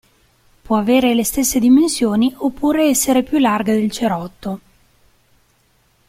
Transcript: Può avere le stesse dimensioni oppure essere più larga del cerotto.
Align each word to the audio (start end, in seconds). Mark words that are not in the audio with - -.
Può 0.63 0.77
avere 0.77 1.13
le 1.13 1.23
stesse 1.23 1.59
dimensioni 1.59 2.33
oppure 2.37 2.87
essere 2.87 3.21
più 3.21 3.37
larga 3.37 3.71
del 3.73 3.91
cerotto. 3.91 4.59